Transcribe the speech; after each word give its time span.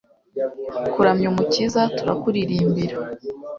kuramya 0.93 1.27
umukiza, 1.33 1.81
turakuririmbira 1.97 2.95